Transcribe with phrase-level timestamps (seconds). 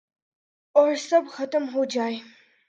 [0.75, 2.17] اور سب ختم ہوجائے